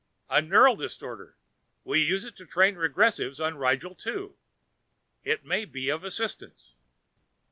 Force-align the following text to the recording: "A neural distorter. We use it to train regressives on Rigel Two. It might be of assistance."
"A 0.31 0.41
neural 0.41 0.75
distorter. 0.77 1.37
We 1.83 2.01
use 2.03 2.25
it 2.25 2.35
to 2.37 2.47
train 2.47 2.73
regressives 2.73 3.39
on 3.39 3.57
Rigel 3.59 3.93
Two. 3.93 4.35
It 5.23 5.45
might 5.45 5.71
be 5.71 5.89
of 5.89 6.03
assistance." 6.03 6.73